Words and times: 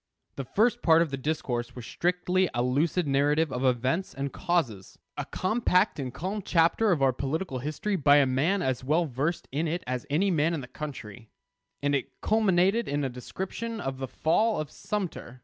The 0.35 0.45
first 0.45 0.81
part 0.81 1.03
of 1.03 1.11
the 1.11 1.15
discourse 1.17 1.75
was 1.75 1.85
strictly 1.85 2.49
a 2.55 2.63
lucid 2.63 3.05
narrative 3.05 3.51
of 3.53 3.63
events 3.63 4.15
and 4.15 4.33
causes: 4.33 4.97
a 5.15 5.25
compact 5.25 5.99
and 5.99 6.11
calm 6.11 6.41
chapter 6.41 6.91
of 6.91 7.03
our 7.03 7.13
political 7.13 7.59
history 7.59 7.95
by 7.97 8.15
a 8.15 8.25
man 8.25 8.63
as 8.63 8.83
well 8.83 9.05
versed 9.05 9.47
in 9.51 9.67
it 9.67 9.83
as 9.85 10.07
any 10.09 10.31
man 10.31 10.55
in 10.55 10.61
the 10.61 10.67
country; 10.67 11.29
and 11.83 11.93
it 11.93 12.19
culminated 12.19 12.87
in 12.87 13.03
a 13.03 13.09
description 13.09 13.79
of 13.79 13.99
the 13.99 14.07
fall 14.07 14.59
of 14.59 14.71
Sumter. 14.71 15.39